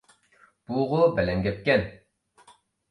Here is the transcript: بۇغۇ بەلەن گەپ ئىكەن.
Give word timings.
بۇغۇ 0.71 1.03
بەلەن 1.21 1.47
گەپ 1.49 1.61
ئىكەن. 1.63 1.89